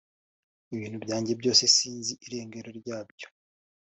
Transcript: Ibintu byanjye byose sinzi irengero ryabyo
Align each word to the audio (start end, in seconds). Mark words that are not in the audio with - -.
Ibintu 0.75 0.97
byanjye 1.03 1.31
byose 1.39 1.63
sinzi 1.75 2.13
irengero 2.25 2.69
ryabyo 2.79 3.27